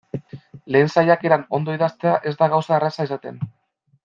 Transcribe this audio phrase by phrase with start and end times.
[0.75, 3.43] Lehen saiakeran ondo idaztea ez da gauza erraza izaten.